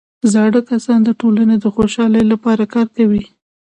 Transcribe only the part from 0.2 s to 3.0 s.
زاړه کسان د ټولنې د خوشحالۍ لپاره کار